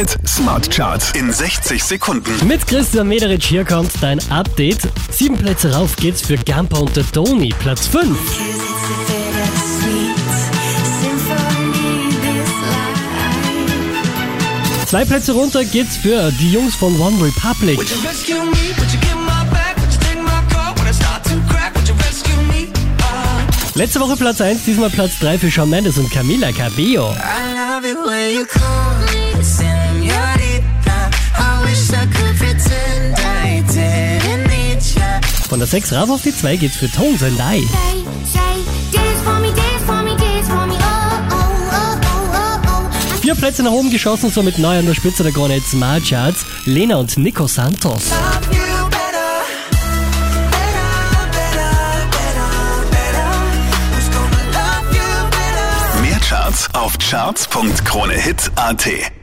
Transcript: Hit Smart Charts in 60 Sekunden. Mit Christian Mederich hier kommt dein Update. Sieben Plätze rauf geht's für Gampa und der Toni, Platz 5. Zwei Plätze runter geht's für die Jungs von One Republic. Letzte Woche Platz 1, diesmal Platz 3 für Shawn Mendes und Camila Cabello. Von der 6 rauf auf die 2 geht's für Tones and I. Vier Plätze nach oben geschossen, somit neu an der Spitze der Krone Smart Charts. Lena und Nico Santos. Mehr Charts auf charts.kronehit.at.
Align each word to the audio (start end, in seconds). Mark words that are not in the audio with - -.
Hit 0.00 0.16
Smart 0.26 0.70
Charts 0.70 1.12
in 1.12 1.30
60 1.30 1.84
Sekunden. 1.84 2.46
Mit 2.46 2.66
Christian 2.66 3.06
Mederich 3.06 3.44
hier 3.44 3.66
kommt 3.66 3.92
dein 4.00 4.18
Update. 4.30 4.88
Sieben 5.10 5.36
Plätze 5.36 5.74
rauf 5.74 5.94
geht's 5.96 6.22
für 6.22 6.38
Gampa 6.38 6.78
und 6.78 6.96
der 6.96 7.04
Toni, 7.12 7.52
Platz 7.58 7.86
5. 7.86 8.18
Zwei 14.86 15.04
Plätze 15.04 15.32
runter 15.32 15.66
geht's 15.66 15.98
für 15.98 16.32
die 16.32 16.50
Jungs 16.50 16.74
von 16.76 16.98
One 16.98 17.22
Republic. 17.22 17.78
Letzte 23.74 24.00
Woche 24.00 24.16
Platz 24.16 24.40
1, 24.40 24.64
diesmal 24.64 24.88
Platz 24.88 25.18
3 25.20 25.38
für 25.38 25.50
Shawn 25.50 25.68
Mendes 25.68 25.98
und 25.98 26.10
Camila 26.10 26.52
Cabello. 26.52 27.14
Von 35.50 35.58
der 35.58 35.66
6 35.66 35.92
rauf 35.94 36.10
auf 36.10 36.22
die 36.22 36.32
2 36.32 36.58
geht's 36.58 36.76
für 36.76 36.88
Tones 36.88 37.24
and 37.24 37.36
I. 37.40 37.66
Vier 43.20 43.34
Plätze 43.34 43.64
nach 43.64 43.72
oben 43.72 43.90
geschossen, 43.90 44.30
somit 44.30 44.60
neu 44.60 44.78
an 44.78 44.86
der 44.86 44.94
Spitze 44.94 45.24
der 45.24 45.32
Krone 45.32 45.60
Smart 45.60 46.04
Charts. 46.08 46.44
Lena 46.66 46.98
und 46.98 47.18
Nico 47.18 47.48
Santos. 47.48 48.04
Mehr 56.00 56.20
Charts 56.20 56.68
auf 56.74 56.96
charts.kronehit.at. 56.98 59.19